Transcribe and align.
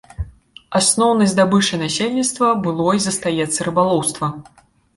Асноўнай 0.79 1.29
здабычай 1.33 1.81
насельніцтва 1.83 2.49
было 2.65 2.89
і 3.03 3.07
застаецца 3.07 3.59
рыбалоўства. 3.71 4.35